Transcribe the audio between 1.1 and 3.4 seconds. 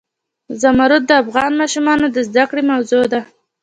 افغان ماشومانو د زده کړې موضوع ده.